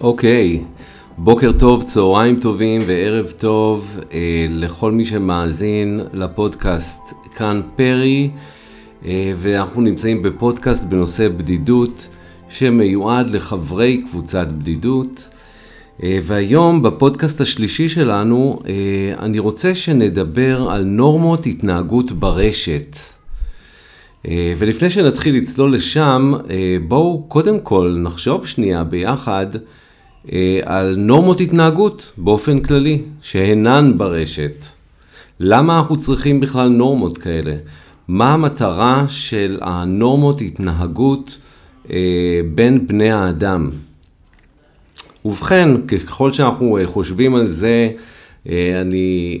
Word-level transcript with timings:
אוקיי, 0.00 0.60
בוקר 1.18 1.52
טוב, 1.58 1.82
צהריים 1.82 2.40
טובים 2.40 2.80
וערב 2.86 3.30
טוב 3.38 4.00
אה, 4.12 4.46
לכל 4.50 4.92
מי 4.92 5.04
שמאזין 5.04 6.00
לפודקאסט 6.12 7.14
כאן 7.36 7.60
פרי, 7.76 8.30
ואנחנו 9.36 9.80
נמצאים 9.80 10.22
בפודקאסט 10.22 10.84
בנושא 10.84 11.28
בדידות 11.28 12.08
שמיועד 12.48 13.30
לחברי 13.30 14.02
קבוצת 14.10 14.48
בדידות. 14.48 15.28
אה, 16.02 16.18
והיום 16.22 16.82
בפודקאסט 16.82 17.40
השלישי 17.40 17.88
שלנו 17.88 18.60
אה, 18.66 18.72
אני 19.18 19.38
רוצה 19.38 19.74
שנדבר 19.74 20.70
על 20.70 20.84
נורמות 20.84 21.46
התנהגות 21.46 22.12
ברשת. 22.12 22.96
אה, 24.28 24.54
ולפני 24.58 24.90
שנתחיל 24.90 25.36
לצלול 25.36 25.74
לשם, 25.74 26.32
אה, 26.50 26.76
בואו 26.88 27.24
קודם 27.28 27.60
כל 27.60 27.96
נחשוב 27.98 28.46
שנייה 28.46 28.84
ביחד 28.84 29.46
אה, 30.32 30.60
על 30.64 30.94
נורמות 30.98 31.40
התנהגות 31.40 32.12
באופן 32.16 32.60
כללי, 32.60 33.02
שהנן 33.22 33.98
ברשת. 33.98 34.64
למה 35.40 35.78
אנחנו 35.78 35.96
צריכים 36.00 36.40
בכלל 36.40 36.68
נורמות 36.68 37.18
כאלה? 37.18 37.54
מה 38.10 38.34
המטרה 38.34 39.04
של 39.08 39.58
הנורמות 39.60 40.40
התנהגות 40.40 41.38
אה, 41.90 41.96
בין 42.54 42.86
בני 42.86 43.10
האדם? 43.10 43.70
ובכן, 45.24 45.86
ככל 45.86 46.32
שאנחנו 46.32 46.78
אה, 46.78 46.86
חושבים 46.86 47.34
על 47.34 47.46
זה, 47.46 47.90
אני 48.80 49.40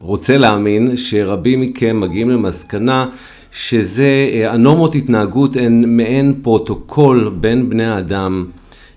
רוצה 0.00 0.38
להאמין 0.38 0.96
שרבים 0.96 1.60
מכם 1.60 2.00
מגיעים 2.00 2.30
למסקנה 2.30 3.06
שזה, 3.52 4.30
הנורמות 4.48 4.94
התנהגות 4.94 5.56
הן 5.56 5.96
מעין 5.96 6.34
פרוטוקול 6.42 7.36
בין 7.40 7.70
בני 7.70 7.84
האדם. 7.84 8.46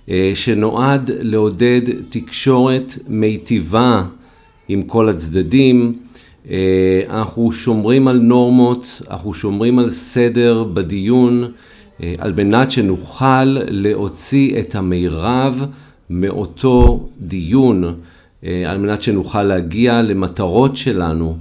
אה, 0.10 0.32
שנועד 0.34 1.12
לעודד 1.14 1.82
תקשורת 2.10 2.98
מיטיבה 3.08 4.04
עם 4.68 4.82
כל 4.82 5.10
הצדדים. 5.10 6.05
אה, 6.50 7.02
אנחנו 7.10 7.52
שומרים 7.52 8.08
על 8.08 8.20
נורמות, 8.20 9.02
אנחנו 9.10 9.34
שומרים 9.34 9.80
על 9.80 9.90
סדר 9.90 10.64
בדיון, 10.64 11.52
אה, 12.04 12.14
על 12.18 12.34
מנת 12.34 12.72
שנוכל 12.72 13.44
להוציא 13.68 14.60
את 14.60 14.76
המירב 14.76 15.66
מאותו 16.10 17.08
דיון, 17.20 17.96
על 18.66 18.78
מנת 18.78 19.02
שנוכל 19.02 19.44
להגיע 19.44 20.02
למטרות 20.02 20.78
שלנו 20.78 21.38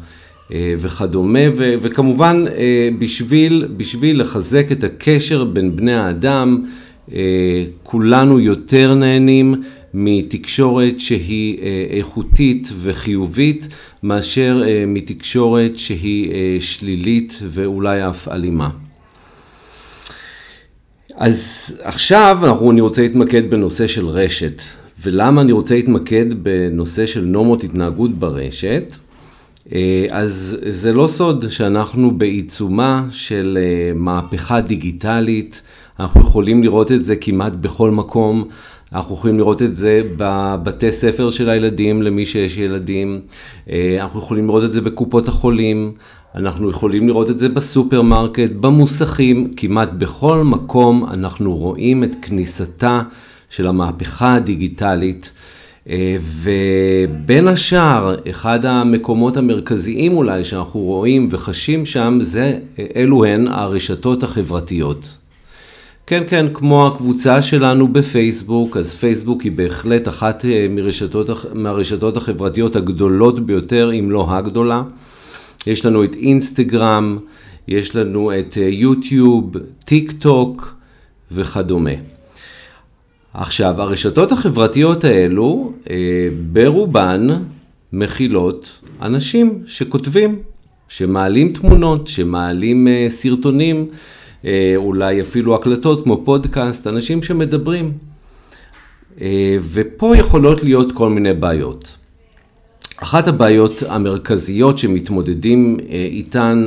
וכדומה, 0.78 1.39
וכמובן 1.56 2.44
בשביל, 2.98 3.68
בשביל 3.77 4.20
לחזק 4.20 4.72
את 4.72 4.84
הקשר 4.84 5.44
בין 5.44 5.77
בני 5.77 5.94
האדם, 5.94 6.64
אה, 7.12 7.64
כולנו 7.83 8.41
יותר 8.41 8.94
נהנים 8.94 9.55
מתקשורת 9.95 11.00
שהיא 11.00 11.59
אה, 11.62 11.87
איכותית 11.91 12.69
וחיובית 12.83 13.69
מאשר 14.03 14.62
אה, 14.67 14.84
מתקשורת 14.86 15.78
שהיא 15.78 16.33
שלילית 16.61 17.39
ואולי 17.42 18.09
אף 18.09 18.28
אלימה. 18.28 18.70
אז 21.17 21.81
עכשיו 21.83 22.39
אנחנו, 22.42 22.70
אני 22.70 22.80
רוצה 22.80 23.02
להתמקד 23.02 23.51
בנושא 23.51 23.86
של 23.86 24.07
רשת. 24.07 24.63
ולמה 25.02 25.41
אני 25.41 25.52
רוצה 25.52 25.74
להתמקד 25.74 26.27
בנושא 26.42 27.07
של 27.07 27.24
נורמות 27.24 27.64
התנהגות 27.64 28.18
ברשת? 28.18 28.97
אז 30.11 30.58
זה 30.70 30.92
לא 30.92 31.07
סוד 31.07 31.45
שאנחנו 31.48 32.18
בעיצומה 32.18 33.05
של 33.11 33.58
מהפכה 33.95 34.61
דיגיטלית 34.61 35.61
אנחנו 36.01 36.20
יכולים 36.20 36.63
לראות 36.63 36.92
את 36.92 37.05
זה 37.05 37.17
כמעט 37.17 37.52
בכל 37.52 37.91
מקום. 37.91 38.48
אנחנו 38.94 39.14
יכולים 39.14 39.38
לראות 39.38 39.62
את 39.62 39.77
זה 39.77 40.02
בבתי 40.16 40.92
ספר 40.92 41.30
של 41.30 41.50
הילדים, 41.50 42.02
למי 42.02 42.27
שיש 42.27 42.56
ילדים. 42.56 43.20
אה, 43.70 43.96
אנחנו 44.00 44.18
יכולים 44.18 44.46
לראות 44.46 44.64
את 44.64 44.72
זה 44.72 44.80
בקופות 44.80 45.28
החולים. 45.28 45.92
אנחנו 46.34 46.70
יכולים 46.70 47.08
לראות 47.08 47.30
את 47.30 47.38
זה 47.38 47.48
בסופרמרקט, 47.48 48.50
במוסכים, 48.60 49.55
כמעט 49.56 49.90
בכל 49.90 50.42
מקום 50.44 51.05
אנחנו 51.05 51.56
רואים 51.56 52.05
את 52.05 52.10
כניסתה 52.22 53.02
של 53.50 53.66
המהפכה 53.66 54.34
הדיגיטלית. 54.34 55.30
אה, 55.88 56.16
ובין 56.20 57.48
השאר, 57.48 58.16
אחד 58.30 58.66
המקומות 58.66 59.36
המרכזיים 59.36 60.16
אולי 60.16 60.44
שאנחנו 60.44 60.80
רואים 60.80 61.28
וחשים 61.30 61.86
שם, 61.86 62.18
זה 62.22 62.58
אלו 62.96 63.24
הן 63.24 63.48
הרשתות 63.48 64.22
החברתיות. 64.22 65.23
כן, 66.07 66.23
כן, 66.27 66.47
כמו 66.55 66.87
הקבוצה 66.87 67.42
שלנו 67.42 67.89
בפייסבוק, 67.89 68.77
אז 68.77 68.95
פייסבוק 68.95 69.42
היא 69.42 69.53
בהחלט 69.53 70.09
אחת 70.09 70.45
אה, 70.45 70.67
מרשתות, 70.70 71.29
מהרשתות 71.55 72.17
החברתיות 72.17 72.77
הגדולות 72.77 73.47
ביותר, 73.47 73.91
אם 73.98 74.11
לא 74.11 74.27
הגדולה. 74.31 74.83
יש 75.67 75.87
לנו 75.87 76.05
את 76.05 76.15
אינסטגרם, 76.17 77.19
יש 77.69 77.97
לנו 77.97 78.39
את 78.39 78.59
אה, 78.59 78.63
יוטיוב, 78.63 79.57
טיק 79.85 80.13
טוק 80.13 80.77
וכדומה. 81.33 81.91
עכשיו, 83.35 83.83
הרשתות 83.83 84.33
החברתיות 84.33 85.05
האלו, 85.05 85.73
אה, 85.91 85.97
ברובן 86.53 87.29
מכילות 87.92 88.71
אנשים 89.03 89.63
שכותבים, 89.67 90.39
שמעלים 90.89 91.53
תמונות, 91.53 92.09
שמעלים 92.09 92.89
סרטונים. 93.09 93.86
אה, 94.44 94.72
אולי 94.77 95.20
אפילו 95.20 95.55
הקלטות 95.55 96.05
כמו 96.05 96.24
פודקאסט, 96.24 96.86
אנשים 96.86 97.22
שמדברים. 97.22 97.92
אה, 99.20 99.56
ופה 99.72 100.16
יכולות 100.16 100.64
להיות 100.64 100.92
כל 100.92 101.08
מיני 101.08 101.34
בעיות. 101.34 101.96
אחת 102.96 103.28
הבעיות 103.28 103.82
המרכזיות 103.88 104.78
שמתמודדים 104.78 105.77
אה, 105.80 105.94
איתן 105.94 106.64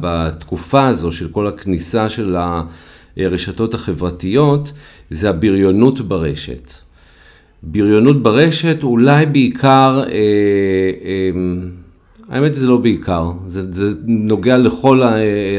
בתקופה 0.00 0.86
הזו 0.88 1.12
של 1.12 1.28
כל 1.28 1.46
הכניסה 1.46 2.08
של 2.08 2.36
הרשתות 3.16 3.74
החברתיות 3.74 4.72
זה 5.10 5.30
הבריונות 5.30 6.00
ברשת. 6.00 6.72
בריונות 7.62 8.22
ברשת 8.22 8.82
אולי 8.82 9.26
בעיקר 9.26 10.02
האמת 12.32 12.54
זה 12.54 12.66
לא 12.66 12.76
בעיקר, 12.76 13.30
זה, 13.46 13.72
זה 13.72 13.90
נוגע 14.06 14.58
לכל 14.58 15.02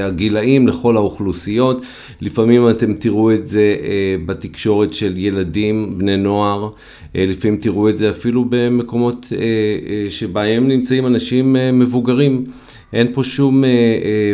הגילאים, 0.02 0.68
לכל 0.68 0.98
האוכלוסיות. 0.98 1.86
לפעמים 2.22 2.70
אתם 2.70 2.94
תראו 2.94 3.34
את 3.34 3.48
זה 3.48 3.76
אה, 3.82 4.16
בתקשורת 4.26 4.94
של 4.94 5.18
ילדים, 5.18 5.98
בני 5.98 6.18
נוער, 6.18 6.70
אה, 7.16 7.26
לפעמים 7.28 7.58
תראו 7.58 7.90
את 7.90 7.98
זה 7.98 8.10
אפילו 8.10 8.46
במקומות 8.50 9.26
אה, 9.32 10.10
שבהם 10.10 10.68
נמצאים 10.68 11.08
אנשים 11.08 11.56
מבוגרים. 11.74 12.46
אין 12.94 13.08
פה 13.14 13.24
שום 13.24 13.64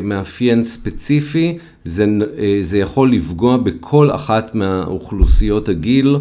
מאפיין 0.02 0.64
ספציפי, 0.64 1.58
זה, 1.86 2.06
זה 2.62 2.78
יכול 2.80 3.12
לפגוע 3.12 3.58
בכל 3.58 4.12
אחת 4.12 4.56
מהאוכלוסיות 4.56 5.70
הגיל. 5.70 6.16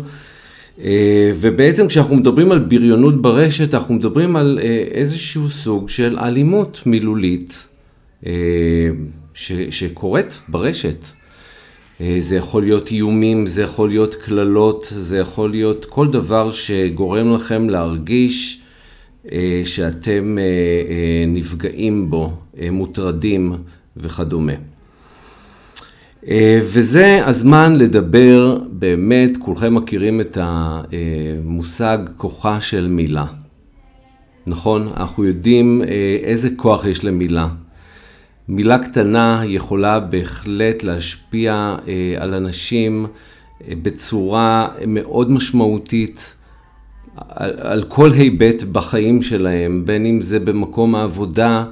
אה, 0.84 1.30
ובעצם 1.34 1.88
כשאנחנו 1.88 2.16
מדברים 2.16 2.52
על 2.52 2.58
בריונות 2.58 3.22
ברשת, 3.22 3.74
אנחנו 3.74 3.94
מדברים 3.94 4.36
על 4.36 4.58
אה, 4.62 4.84
איזשהו 4.90 5.50
סוג 5.50 5.88
של 5.88 6.18
אלימות 6.18 6.82
מילולית 6.86 7.66
אה, 8.26 8.32
ש, 9.34 9.52
שקורית 9.52 10.40
ברשת. 10.48 11.06
זה 12.18 12.36
יכול 12.36 12.62
להיות 12.62 12.90
איומים, 12.90 13.46
זה 13.46 13.62
יכול 13.62 13.88
להיות 13.88 14.14
קללות, 14.14 14.92
זה 14.96 15.18
יכול 15.18 15.50
להיות 15.50 15.84
כל 15.84 16.10
דבר 16.10 16.50
שגורם 16.50 17.34
לכם 17.34 17.70
להרגיש 17.70 18.62
שאתם 19.64 20.38
נפגעים 21.26 22.10
בו, 22.10 22.32
מוטרדים 22.72 23.52
וכדומה. 23.96 24.52
אה, 26.26 26.58
וזה 26.62 27.26
הזמן 27.26 27.76
לדבר, 27.76 28.58
באמת, 28.70 29.36
כולכם 29.36 29.74
מכירים 29.74 30.20
את 30.20 30.38
המושג 30.40 31.98
כוחה 32.16 32.60
של 32.60 32.88
מילה. 32.88 33.26
נכון? 34.46 34.88
אנחנו 34.96 35.24
יודעים 35.24 35.82
אה, 35.82 36.16
איזה 36.22 36.48
כוח 36.56 36.84
יש 36.84 37.04
למילה. 37.04 37.48
מילה 38.48 38.78
קטנה 38.78 39.42
יכולה 39.44 40.00
בהחלט 40.00 40.82
להשפיע 40.82 41.76
אה, 41.88 42.14
על 42.18 42.34
אנשים 42.34 43.06
בצורה 43.68 44.68
מאוד 44.86 45.30
משמעותית, 45.30 46.34
על, 47.16 47.54
על 47.58 47.82
כל 47.82 48.12
היבט 48.12 48.62
בחיים 48.62 49.22
שלהם, 49.22 49.84
בין 49.84 50.06
אם 50.06 50.20
זה 50.20 50.40
במקום 50.40 50.94
העבודה, 50.94 51.64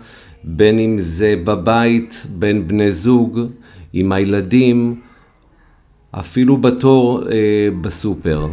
בין 0.44 0.78
אם 0.78 0.96
זה 1.00 1.34
בבית, 1.44 2.26
בין 2.38 2.68
בני 2.68 2.92
זוג, 2.92 3.40
עם 3.92 4.12
הילדים, 4.12 5.00
אפילו 6.10 6.56
בתור 6.56 7.22
אה, 7.30 7.68
בסופר. 7.80 8.48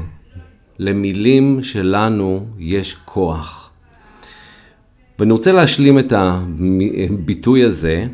למילים 0.79 1.63
שלנו 1.63 2.45
יש 2.59 2.95
כוח. 3.05 3.71
ואני 5.19 5.31
רוצה 5.31 5.51
להשלים 5.51 5.99
את 5.99 6.13
הביטוי 6.15 7.63
הזה 7.63 8.07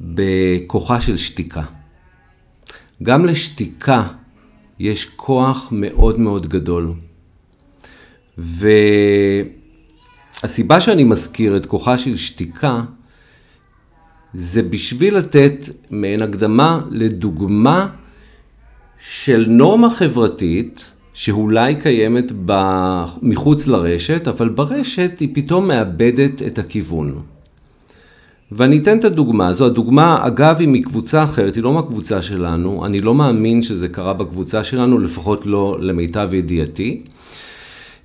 בכוחה 0.00 1.00
של 1.00 1.16
שתיקה. 1.16 1.62
גם 3.02 3.24
לשתיקה 3.24 4.06
יש 4.78 5.10
כוח 5.16 5.68
מאוד 5.72 6.20
מאוד 6.20 6.46
גדול. 6.46 6.92
והסיבה 8.38 9.50
שאני 10.80 11.04
מזכיר 11.04 11.56
את 11.56 11.66
כוחה 11.66 11.98
של 11.98 12.16
שתיקה, 12.16 12.82
זה 14.34 14.62
בשביל 14.62 15.16
לתת 15.16 15.68
מעין 15.90 16.22
הקדמה 16.22 16.80
לדוגמה 16.90 17.88
של 18.98 19.46
נורמה 19.48 19.90
חברתית 19.90 20.84
שאולי 21.14 21.74
קיימת 21.74 22.32
מחוץ 23.22 23.66
לרשת, 23.66 24.28
אבל 24.28 24.48
ברשת 24.48 25.10
היא 25.20 25.28
פתאום 25.34 25.68
מאבדת 25.68 26.42
את 26.42 26.58
הכיוון. 26.58 27.14
ואני 28.52 28.78
אתן 28.78 28.98
את 28.98 29.04
הדוגמה 29.04 29.48
הזו, 29.48 29.66
הדוגמה 29.66 30.26
אגב 30.26 30.56
היא 30.58 30.68
מקבוצה 30.68 31.24
אחרת, 31.24 31.54
היא 31.54 31.62
לא 31.62 31.72
מהקבוצה 31.72 32.22
שלנו, 32.22 32.86
אני 32.86 32.98
לא 32.98 33.14
מאמין 33.14 33.62
שזה 33.62 33.88
קרה 33.88 34.14
בקבוצה 34.14 34.64
שלנו, 34.64 34.98
לפחות 34.98 35.46
לא 35.46 35.76
למיטב 35.80 36.34
ידיעתי. 36.34 37.02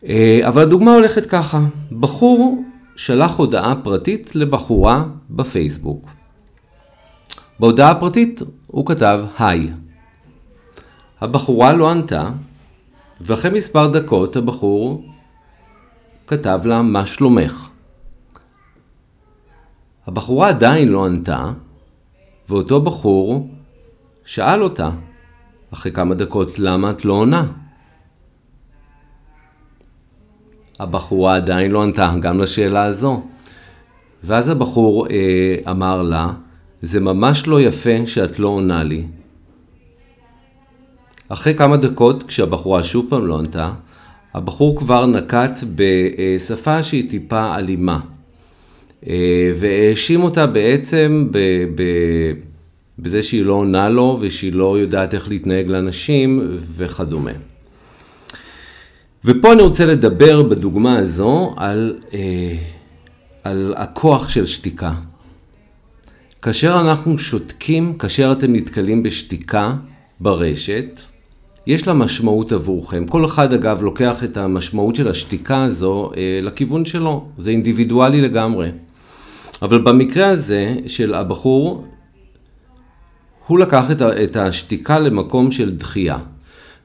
אה, 0.07 0.39
אבל 0.43 0.61
הדוגמה 0.61 0.93
הולכת 0.93 1.25
ככה, 1.25 1.61
בחור 1.91 2.63
שלח 2.95 3.35
הודעה 3.35 3.75
פרטית 3.75 4.35
לבחורה 4.35 5.03
בפייסבוק. 5.29 6.18
בהודעה 7.59 7.91
הפרטית 7.91 8.41
הוא 8.67 8.85
כתב 8.85 9.19
היי. 9.39 9.71
הבחורה 11.21 11.73
לא 11.73 11.91
ענתה, 11.91 12.29
ואחרי 13.21 13.51
מספר 13.51 13.87
דקות 13.87 14.35
הבחור 14.35 15.03
כתב 16.27 16.59
לה 16.65 16.81
מה 16.81 17.05
שלומך. 17.05 17.69
הבחורה 20.07 20.49
עדיין 20.49 20.87
לא 20.87 21.05
ענתה, 21.05 21.51
ואותו 22.49 22.81
בחור 22.81 23.49
שאל 24.25 24.63
אותה 24.63 24.89
אחרי 25.73 25.91
כמה 25.91 26.15
דקות 26.15 26.59
למה 26.59 26.91
את 26.91 27.05
לא 27.05 27.13
עונה. 27.13 27.45
הבחורה 30.79 31.35
עדיין 31.35 31.71
לא 31.71 31.83
ענתה 31.83 32.13
גם 32.21 32.39
לשאלה 32.39 32.83
הזו. 32.83 33.23
ואז 34.23 34.49
הבחור 34.49 35.07
אה, 35.07 35.71
אמר 35.71 36.01
לה, 36.01 36.33
זה 36.81 36.99
ממש 36.99 37.47
לא 37.47 37.61
יפה 37.61 38.05
שאת 38.05 38.39
לא 38.39 38.47
עונה 38.47 38.83
לי. 38.83 39.03
אחרי 41.29 41.53
כמה 41.53 41.77
דקות, 41.77 42.23
כשהבחורה 42.23 42.83
שוב 42.83 43.05
פעם 43.09 43.27
לא 43.27 43.39
ענתה, 43.39 43.71
הבחור 44.33 44.79
כבר 44.79 45.05
נקט 45.05 45.63
בשפה 45.75 46.83
שהיא 46.83 47.09
טיפה 47.09 47.55
אלימה. 47.55 47.99
אה, 49.07 49.51
והאשים 49.59 50.23
אותה 50.23 50.47
בעצם 50.47 51.27
ב, 51.31 51.37
ב, 51.75 51.83
בזה 52.99 53.23
שהיא 53.23 53.45
לא 53.45 53.53
עונה 53.53 53.89
לו 53.89 54.17
ושהיא 54.21 54.53
לא 54.53 54.79
יודעת 54.79 55.13
איך 55.13 55.29
להתנהג 55.29 55.67
לאנשים 55.67 56.57
וכדומה. 56.75 57.31
ופה 59.25 59.53
אני 59.53 59.61
רוצה 59.61 59.85
לדבר 59.85 60.43
בדוגמה 60.43 60.97
הזו 60.97 61.53
על, 61.57 61.99
אה, 62.13 62.55
על 63.43 63.73
הכוח 63.77 64.29
של 64.29 64.45
שתיקה. 64.45 64.93
כאשר 66.41 66.79
אנחנו 66.79 67.17
שותקים, 67.17 67.97
כאשר 67.97 68.31
אתם 68.31 68.53
נתקלים 68.53 69.03
בשתיקה 69.03 69.73
ברשת, 70.19 70.99
יש 71.67 71.87
לה 71.87 71.93
משמעות 71.93 72.51
עבורכם. 72.51 73.07
כל 73.07 73.25
אחד 73.25 73.53
אגב 73.53 73.81
לוקח 73.81 74.23
את 74.23 74.37
המשמעות 74.37 74.95
של 74.95 75.09
השתיקה 75.09 75.63
הזו 75.63 76.11
אה, 76.17 76.39
לכיוון 76.41 76.85
שלו, 76.85 77.25
זה 77.37 77.51
אינדיבידואלי 77.51 78.21
לגמרי. 78.21 78.69
אבל 79.61 79.81
במקרה 79.81 80.29
הזה 80.29 80.75
של 80.87 81.13
הבחור, 81.13 81.85
הוא 83.47 83.59
לקח 83.59 83.91
את 84.23 84.35
השתיקה 84.35 84.99
למקום 84.99 85.51
של 85.51 85.75
דחייה. 85.75 86.17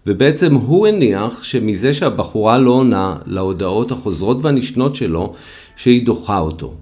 ובעצם 0.07 0.55
הוא 0.55 0.87
הניח 0.87 1.43
שמזה 1.43 1.95
שהבחורה 1.95 2.59
לא 2.59 2.71
עונה 2.71 3.17
להודעות 3.27 3.93
החוזרות 3.93 4.39
והנשנות 4.43 4.97
שלו, 4.97 5.33
שהיא 5.77 6.07
דוחה 6.07 6.39
אותו. 6.39 6.75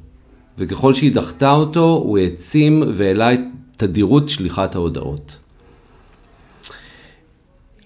וככל 0.58 0.94
שהיא 0.94 1.14
דחתה 1.14 1.50
אותו, 1.50 2.02
הוא 2.04 2.18
העצים 2.18 2.82
והעלה 2.94 3.32
את 3.32 3.40
תדירות 3.76 4.28
שליחת 4.28 4.74
ההודעות. 4.74 5.38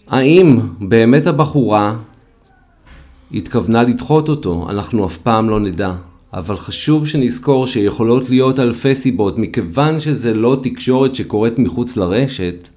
האם 0.09 0.61
באמת 0.81 1.27
הבחורה 1.27 1.97
התכוונה 3.33 3.83
לדחות 3.83 4.29
אותו? 4.29 4.67
אנחנו 4.71 5.07
אף 5.07 5.17
פעם 5.17 5.51
לא 5.51 5.61
נדע. 5.61 5.95
אבל 6.37 6.57
חשוב 6.57 7.07
שנזכור 7.07 7.67
שיכולות 7.67 8.31
להיות 8.31 8.59
אלפי 8.59 8.95
סיבות, 8.95 9.39
מכיוון 9.39 10.01
שזה 10.01 10.35
לא 10.35 10.59
תקשורת 10.63 11.15
שקורית 11.15 11.59
מחוץ 11.59 11.97
לרשת, 11.97 12.69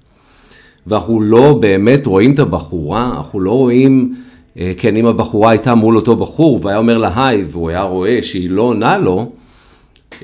ואנחנו 0.86 1.20
לא 1.20 1.58
באמת 1.60 2.06
רואים 2.06 2.32
את 2.34 2.38
הבחורה, 2.38 3.12
אנחנו 3.16 3.40
לא 3.40 3.52
רואים, 3.52 4.14
אה, 4.58 4.72
כן, 4.76 4.96
אם 4.96 5.06
הבחורה 5.06 5.50
הייתה 5.50 5.74
מול 5.74 5.96
אותו 5.96 6.16
בחור 6.16 6.60
והיה 6.62 6.78
אומר 6.78 6.98
לה 6.98 7.26
היי, 7.26 7.44
והוא 7.48 7.70
היה 7.70 7.82
רואה 7.82 8.18
שהיא 8.22 8.50
לא 8.50 8.62
עונה 8.62 8.98
לו, 8.98 9.32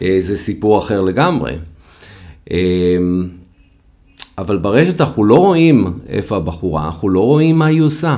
זה 0.00 0.37
סיפור 0.37 0.78
אחר 0.78 1.00
לגמרי. 1.00 1.52
אה, 2.50 2.56
אבל 4.38 4.56
ברשת 4.58 5.00
אנחנו 5.00 5.25
לא 5.25 5.38
רואים 5.38 5.93
איפה 6.08 6.37
הבחורה, 6.37 6.87
אנחנו 6.87 7.08
לא 7.08 7.20
רואים 7.20 7.58
מה 7.58 7.66
היא 7.66 7.81
עושה. 7.81 8.16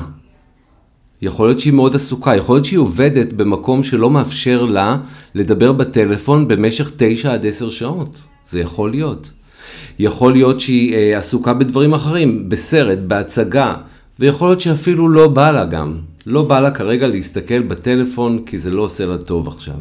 יכול 1.22 1.48
להיות 1.48 1.60
שהיא 1.60 1.72
מאוד 1.72 1.94
עסוקה, 1.94 2.36
יכול 2.36 2.56
להיות 2.56 2.64
שהיא 2.64 2.78
עובדת 2.78 3.32
במקום 3.32 3.82
שלא 3.82 4.10
מאפשר 4.10 4.64
לה 4.64 4.96
לדבר 5.34 5.72
בטלפון 5.72 6.48
במשך 6.48 6.90
9 6.96 7.32
עד 7.32 7.46
10 7.46 7.70
שעות. 7.70 8.16
זה 8.50 8.60
יכול 8.60 8.90
להיות. 8.90 9.30
יכול 9.98 10.32
להיות 10.32 10.60
שהיא 10.60 10.94
אה, 10.94 11.18
עסוקה 11.18 11.54
בדברים 11.54 11.94
אחרים, 11.94 12.48
בסרט, 12.48 12.98
בהצגה, 12.98 13.74
ויכול 14.18 14.48
להיות 14.48 14.60
שאפילו 14.60 15.08
לא 15.08 15.28
בא 15.28 15.50
לה 15.50 15.64
גם. 15.64 15.98
לא 16.26 16.42
בא 16.42 16.60
לה 16.60 16.70
כרגע 16.70 17.06
להסתכל 17.06 17.62
בטלפון 17.62 18.42
כי 18.46 18.58
זה 18.58 18.70
לא 18.70 18.82
עושה 18.82 19.06
לה 19.06 19.18
טוב 19.18 19.48
עכשיו. 19.48 19.74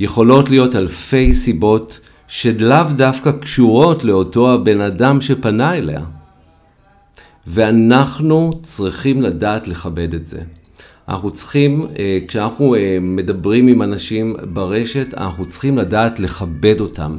יכולות 0.00 0.50
להיות 0.50 0.76
אלפי 0.76 1.34
סיבות 1.34 2.00
שלאו 2.28 2.84
דווקא 2.96 3.32
קשורות 3.32 4.04
לאותו 4.04 4.52
הבן 4.52 4.80
אדם 4.80 5.20
שפנה 5.20 5.74
אליה. 5.74 6.00
ואנחנו 7.46 8.60
צריכים 8.62 9.22
לדעת 9.22 9.68
לכבד 9.68 10.14
את 10.14 10.26
זה. 10.26 10.38
אנחנו 11.08 11.30
צריכים, 11.30 11.86
אה, 11.98 12.18
כשאנחנו 12.28 12.74
אה, 12.74 12.98
מדברים 13.00 13.68
עם 13.68 13.82
אנשים 13.82 14.36
ברשת, 14.52 15.14
אנחנו 15.16 15.46
צריכים 15.46 15.78
לדעת 15.78 16.20
לכבד 16.20 16.80
אותם. 16.80 17.18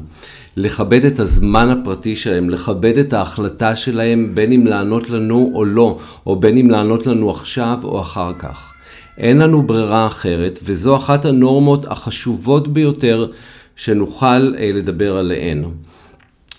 לכבד 0.58 1.06
את 1.06 1.20
הזמן 1.20 1.70
הפרטי 1.70 2.16
שלהם, 2.16 2.50
לכבד 2.50 2.98
את 2.98 3.14
ההחלטה 3.14 3.76
שלהם, 3.76 4.32
בין 4.34 4.52
אם 4.52 4.68
לענות 4.68 5.10
לנו 5.10 5.52
או 5.56 5.66
לא, 5.66 5.98
או 6.26 6.36
בין 6.36 6.58
אם 6.58 6.70
לענות 6.70 7.08
לנו 7.08 7.30
עכשיו 7.30 7.78
או 7.84 8.02
אחר 8.02 8.34
כך. 8.40 8.74
אין 9.20 9.38
לנו 9.38 9.62
ברירה 9.62 10.08
אחרת, 10.08 10.60
וזו 10.64 10.96
אחת 10.96 11.26
הנורמות 11.26 11.86
החשובות 11.88 12.68
ביותר 12.68 13.28
שנוכל 13.76 14.56
אה, 14.58 14.72
לדבר 14.74 15.18
עליהן. 15.18 15.64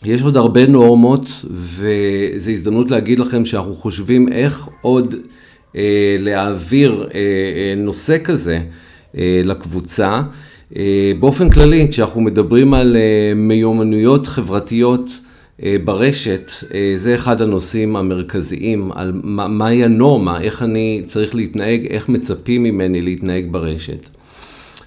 יש 0.04 0.22
עוד 0.22 0.36
הרבה 0.36 0.66
נורמות, 0.66 1.44
וזו 1.50 2.50
הזדמנות 2.50 2.90
להגיד 2.90 3.18
לכם 3.18 3.44
שאנחנו 3.44 3.74
חושבים 3.74 4.32
איך 4.32 4.68
עוד 4.80 5.14
אה, 5.76 6.14
להעביר 6.18 7.08
אה, 7.14 7.18
אה, 7.18 7.74
נושא 7.76 8.16
כזה 8.24 8.60
אה, 9.16 9.40
לקבוצה. 9.44 10.22
אה, 10.76 11.12
באופן 11.20 11.50
כללי, 11.50 11.88
כשאנחנו 11.90 12.20
מדברים 12.20 12.74
על 12.74 12.96
אה, 12.96 13.32
מיומנויות 13.36 14.26
חברתיות 14.26 15.10
ברשת, 15.84 16.50
אה, 16.74 16.92
זה 16.96 17.14
אחד 17.14 17.42
הנושאים 17.42 17.96
המרכזיים, 17.96 18.92
על 18.92 19.20
מה, 19.24 19.48
מהי 19.48 19.84
הנורמה, 19.84 20.40
איך 20.40 20.62
אני 20.62 21.02
צריך 21.06 21.34
להתנהג, 21.34 21.86
איך 21.86 22.08
מצפים 22.08 22.62
ממני 22.62 23.02
להתנהג 23.02 23.46
ברשת. 23.50 24.06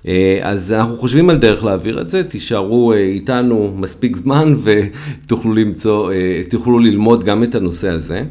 אה, 0.07 0.39
אז 0.41 0.71
אנחנו 0.71 0.97
חושבים 0.97 1.29
על 1.29 1.37
דרך 1.37 1.63
להעביר 1.63 2.01
את 2.01 2.09
זה, 2.09 2.23
תישארו 2.23 2.93
אה, 2.93 2.97
איתנו 2.97 3.73
מספיק 3.77 4.15
זמן 4.15 4.55
ותוכלו 4.63 5.53
למצוא, 5.53 6.11
אה, 6.11 6.41
ללמוד 6.81 7.23
גם 7.23 7.43
את 7.43 7.55
הנושא 7.55 7.89
הזה. 7.89 8.23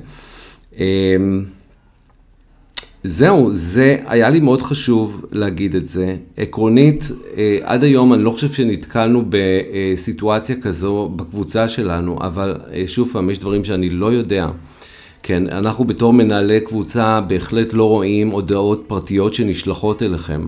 זהו, 3.04 3.50
זה 3.52 3.96
היה 4.06 4.30
לי 4.30 4.40
מאוד 4.40 4.62
חשוב 4.62 5.24
להגיד 5.32 5.74
את 5.76 5.88
זה. 5.88 6.16
עקרונית, 6.36 7.10
עד 7.62 7.84
היום 7.84 8.14
אני 8.14 8.22
לא 8.22 8.30
חושב 8.30 8.52
שנתקלנו 8.52 9.24
בסיטואציה 9.28 10.56
כזו 10.56 11.10
בקבוצה 11.16 11.68
שלנו, 11.68 12.18
אבל 12.20 12.56
שוב 12.86 13.10
פעם, 13.12 13.30
יש 13.30 13.38
דברים 13.38 13.64
שאני 13.64 13.90
לא 13.90 14.12
יודע. 14.12 14.48
כן, 15.22 15.42
אנחנו 15.52 15.84
בתור 15.84 16.12
מנהלי 16.12 16.60
קבוצה 16.60 17.20
בהחלט 17.20 17.72
לא 17.72 17.88
רואים 17.88 18.30
הודעות 18.30 18.84
פרטיות 18.86 19.34
שנשלחות 19.34 20.02
אליכם. 20.02 20.46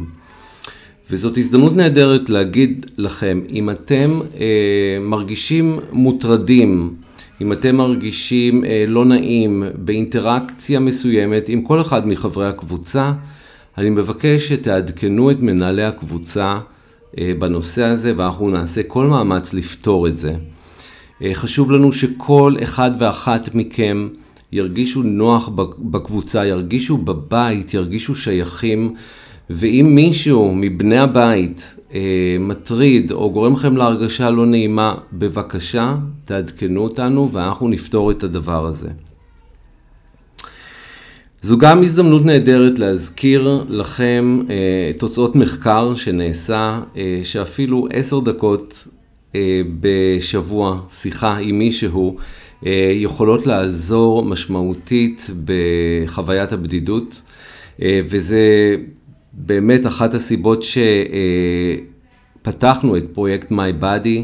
וזאת 1.11 1.39
הזדמנות 1.39 1.77
נהדרת 1.77 2.31
להגיד 2.31 2.87
לכם, 2.99 3.41
אם 3.51 3.71
אתם 3.71 4.21
אה, 4.41 4.99
מרגישים 5.01 5.79
מוטרדים, 5.93 6.95
אם 7.41 7.53
אתם 7.53 7.77
מרגישים 7.77 8.65
אה, 8.65 8.85
לא 8.89 9.05
נעים 9.05 9.63
באינטראקציה 9.75 10.81
מסוימת 10.81 11.49
עם 11.49 11.63
כל 11.63 11.81
אחד 11.81 12.07
מחברי 12.07 12.49
הקבוצה, 12.49 13.13
אני 13.79 13.91
מבקש 13.91 14.49
שתעדכנו 14.49 15.31
את 15.31 15.41
מנהלי 15.41 15.85
הקבוצה 15.85 16.59
אה, 17.19 17.33
בנושא 17.39 17.85
הזה 17.85 18.13
ואנחנו 18.17 18.51
נעשה 18.51 18.83
כל 18.83 19.07
מאמץ 19.07 19.55
לפתור 19.55 20.09
את 20.09 20.17
זה. 20.17 20.35
אה, 21.23 21.31
חשוב 21.35 21.71
לנו 21.71 21.93
שכל 21.93 22.57
אחד 22.63 22.91
ואחת 22.99 23.55
מכם 23.55 24.09
ירגישו 24.53 25.03
נוח 25.03 25.51
בקבוצה, 25.79 26.47
ירגישו 26.47 26.97
בבית, 26.97 27.75
ירגישו 27.75 28.15
שייכים, 28.15 28.95
ואם 29.51 29.93
מישהו 29.95 30.55
מבני 30.55 30.99
הבית 30.99 31.74
מטריד 32.41 33.13
או 33.13 33.31
גורם 33.31 33.53
לכם 33.53 33.77
להרגשה 33.77 34.31
לא 34.31 34.47
נעימה, 34.47 34.95
בבקשה 35.13 35.97
תעדכנו 36.25 36.81
אותנו 36.81 37.33
ואנחנו 37.33 37.69
נפתור 37.69 38.11
את 38.11 38.23
הדבר 38.23 38.67
הזה. 38.67 38.89
זו 41.45 41.59
גם 41.59 41.83
הזדמנות 41.83 42.25
נהדרת 42.25 42.79
להזכיר 42.79 43.65
לכם 43.69 44.41
אה, 44.51 44.93
תוצאות 44.99 45.37
מחקר 45.37 45.95
שנעשה, 45.95 46.81
אה, 46.97 47.21
שאפילו 47.23 47.89
עשר 47.93 48.21
דקות 48.21 48.85
אה, 49.35 49.61
בשבוע 49.81 50.81
שיחה 50.91 51.37
עם 51.37 51.59
מישהו 51.59 52.17
אה, 52.67 52.91
יכולות 52.95 53.47
לעזור 53.47 54.25
משמעותית 54.25 55.31
בחוויית 55.45 56.53
הבדידות, 56.53 57.21
אה, 57.83 58.01
וזה 58.05 58.77
באמת 59.37 59.87
אחת 59.87 60.15
הסיבות 60.15 60.65
שפתחנו 62.43 62.97
את 62.97 63.05
פרויקט 63.13 63.53
My 63.53 63.83
Body, 63.83 64.21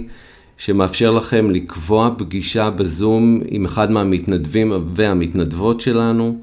שמאפשר 0.58 1.10
לכם 1.10 1.50
לקבוע 1.50 2.10
פגישה 2.18 2.70
בזום 2.70 3.40
עם 3.48 3.64
אחד 3.64 3.90
מהמתנדבים 3.90 4.72
והמתנדבות 4.94 5.80
שלנו. 5.80 6.38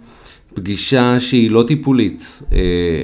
פגישה 0.54 1.20
שהיא 1.20 1.52
לא 1.52 1.64
טיפולית, 1.68 2.42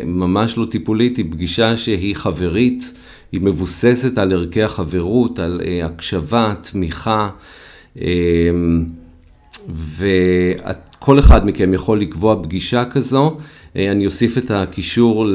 ממש 0.05 0.57
לא 0.57 0.65
טיפולית, 0.65 1.17
היא 1.17 1.25
פגישה 1.31 1.77
שהיא 1.77 2.15
חברית, 2.15 2.93
היא 3.31 3.41
מבוססת 3.41 4.17
על 4.17 4.31
ערכי 4.31 4.63
החברות, 4.63 5.39
על 5.39 5.61
הקשבה, 5.83 6.53
תמיכה. 6.61 7.29
וכל 9.69 11.19
אחד 11.19 11.45
מכם 11.45 11.73
יכול 11.73 12.01
לקבוע 12.01 12.43
פגישה 12.43 12.85
כזו. 12.85 13.37
אה, 13.77 13.91
אני 13.91 14.05
אוסיף 14.05 14.37
את 14.37 14.51
הקישור 14.51 15.25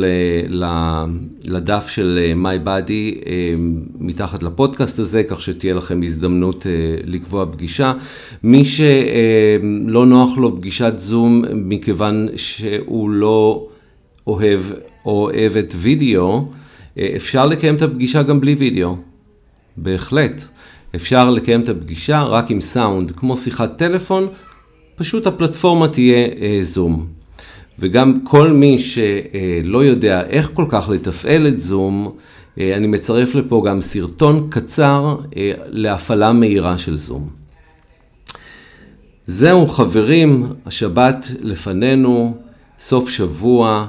לדף 1.45 1.89
של 1.89 2.19
אה, 2.23 2.33
My 2.33 2.67
Body 2.67 3.27
אה, 3.27 3.55
מתחת 3.99 4.43
לפודקאסט 4.43 4.99
הזה, 4.99 5.23
כך 5.23 5.43
שתהיה 5.43 5.75
לכם 5.75 6.01
הזדמנות 6.03 6.67
לקבוע 7.05 7.47
פגישה. 7.53 7.93
מי 8.43 8.65
שלא 8.65 10.07
נוח 10.07 10.39
לו 10.39 10.57
פגישת 10.57 10.93
זום 10.97 11.45
מכיוון 11.55 12.29
שהוא 12.37 13.11
לא 13.11 13.69
אוהב 14.27 14.61
או 15.05 15.31
אוהבת 15.31 15.75
וידאו, 15.77 16.49
אפשר 17.17 17.47
לקיים 17.47 17.75
את 17.75 17.83
הפגישה 17.83 18.23
גם 18.23 18.41
בלי 18.41 18.55
וידאו, 18.55 18.97
בהחלט. 19.77 20.43
אפשר 20.95 21.31
לקיים 21.31 21.61
את 21.61 21.69
הפגישה 21.69 22.23
רק 22.23 22.51
עם 22.51 22.61
סאונד, 22.61 23.11
כמו 23.11 23.37
שיחת 23.37 23.79
טלפון, 23.79 24.27
פשוט 24.97 25.27
הפלטפורמה 25.27 25.89
תהיה 25.89 26.27
אה, 26.41 26.59
זום. 26.63 27.18
וגם 27.79 28.15
כל 28.25 28.53
מי 28.53 28.79
שלא 28.79 29.85
יודע 29.85 30.27
איך 30.27 30.51
כל 30.55 30.65
כך 30.69 30.89
לתפעל 30.89 31.47
את 31.47 31.61
זום, 31.61 32.17
אה, 32.61 32.77
אני 32.77 32.87
מצרף 32.87 33.35
לפה 33.35 33.63
גם 33.67 33.81
סרטון 33.81 34.47
קצר 34.51 35.17
אה, 35.37 35.53
להפעלה 35.67 36.33
מהירה 36.33 36.79
של 36.79 36.97
זום. 36.97 37.29
זהו 39.27 39.67
חברים, 39.67 40.47
השבת 40.67 41.27
לפנינו, 41.41 42.37
סוף 42.79 43.09
שבוע. 43.09 43.87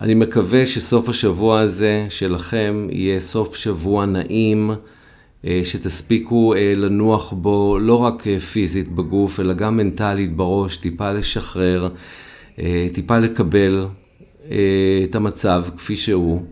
אני 0.00 0.14
מקווה 0.14 0.66
שסוף 0.66 1.08
השבוע 1.08 1.60
הזה 1.60 2.06
שלכם 2.08 2.88
יהיה 2.90 3.20
סוף 3.20 3.56
שבוע 3.56 4.06
נעים, 4.06 4.70
אה, 4.70 4.76
שתספיקו 5.64 6.54
אה, 6.54 6.72
לנוח 6.76 7.32
בו 7.32 7.78
לא 7.78 7.94
רק 8.02 8.26
אה, 8.26 8.38
פיזית 8.40 8.88
בגוף, 8.88 9.40
אלא 9.40 9.54
גם 9.54 9.76
מנטלית 9.76 10.36
בראש, 10.36 10.76
טיפה 10.76 11.12
לשחרר, 11.12 11.88
טיפה 12.92 13.18
לקבל 13.18 13.86
את 15.04 15.14
המצב 15.14 15.64
כפי 15.76 15.96
שהוא. 15.96 16.42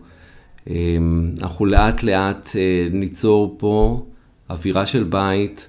אנחנו 1.41 1.65
לאט 1.65 2.03
לאט 2.03 2.49
ניצור 2.91 3.55
פה 3.59 4.05
אווירה 4.49 4.85
של 4.85 5.03
בית. 5.03 5.67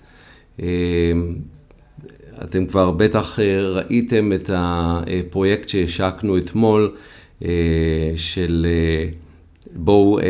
אתם 2.42 2.66
כבר 2.66 2.90
בטח 2.90 3.38
ראיתם 3.74 4.32
את 4.32 4.50
הפרויקט 4.54 5.68
שהשקנו 5.68 6.38
אתמול. 6.38 6.92
אה, 7.44 8.12
של 8.16 8.66
אה, 8.68 9.08
בואו, 9.74 10.18
אה, 10.18 10.24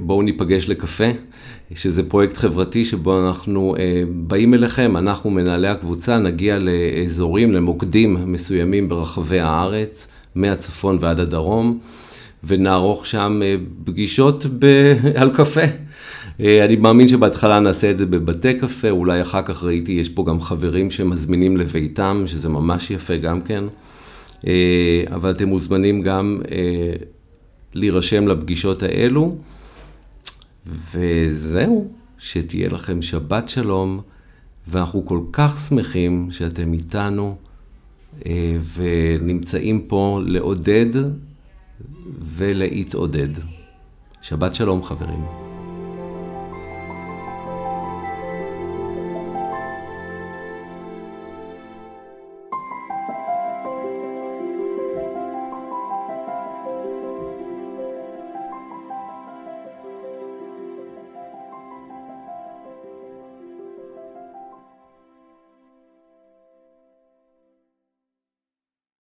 בואו 0.00 0.22
ניפגש 0.22 0.68
לקפה, 0.68 1.04
שזה 1.74 2.08
פרויקט 2.08 2.36
חברתי 2.36 2.84
שבו 2.84 3.26
אנחנו 3.26 3.74
באים 4.10 4.54
אליכם, 4.54 4.96
אנחנו 4.96 5.30
מנהלי 5.30 5.68
הקבוצה, 5.68 6.18
נגיע 6.18 6.58
לאזורים, 6.58 7.52
למוקדים 7.52 8.32
מסוימים 8.32 8.88
ברחבי 8.88 9.40
הארץ, 9.40 10.08
מהצפון 10.34 10.98
ועד 11.00 11.20
הדרום, 11.20 11.78
ונערוך 12.44 13.06
שם 13.06 13.40
פגישות 13.84 14.46
ב... 14.58 14.66
על 15.20 15.30
קפה. 15.34 15.60
אני 16.40 16.76
מאמין 16.76 17.08
שבהתחלה 17.08 17.60
נעשה 17.60 17.90
את 17.90 17.98
זה 17.98 18.06
בבתי 18.06 18.54
קפה, 18.54 18.90
אולי 18.90 19.22
אחר 19.22 19.42
כך 19.42 19.64
ראיתי, 19.64 19.92
יש 19.92 20.08
פה 20.08 20.24
גם 20.28 20.40
חברים 20.40 20.90
שמזמינים 20.90 21.56
לביתם, 21.56 22.22
שזה 22.26 22.48
ממש 22.48 22.90
יפה 22.90 23.16
גם 23.16 23.40
כן. 23.40 23.64
אה, 24.46 25.04
אבל 25.14 25.30
אתם 25.30 25.48
מוזמנים 25.48 26.02
גם 26.02 26.40
אה, 26.50 26.92
להירשם 27.74 28.28
לפגישות 28.28 28.82
האלו. 28.82 29.36
וזהו, 30.66 31.88
שתהיה 32.18 32.68
לכם 32.68 33.02
שבת 33.02 33.48
שלום, 33.48 34.00
ואנחנו 34.68 35.06
כל 35.06 35.20
כך 35.32 35.66
שמחים 35.68 36.28
שאתם 36.30 36.72
איתנו 36.72 37.36
אה, 38.26 38.56
ונמצאים 38.74 39.84
פה 39.88 40.20
לעודד 40.26 41.02
ולהתעודד. 42.20 43.28
שבת 44.22 44.54
שלום 44.54 44.82
חברים. 44.82 45.53